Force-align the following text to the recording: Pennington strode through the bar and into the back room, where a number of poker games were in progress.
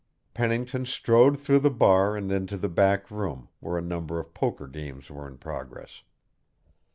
Pennington 0.33 0.87
strode 0.87 1.39
through 1.39 1.59
the 1.59 1.69
bar 1.69 2.17
and 2.17 2.31
into 2.31 2.57
the 2.57 2.67
back 2.67 3.11
room, 3.11 3.49
where 3.59 3.77
a 3.77 3.83
number 3.83 4.19
of 4.19 4.33
poker 4.33 4.65
games 4.65 5.11
were 5.11 5.27
in 5.27 5.37
progress. 5.37 6.01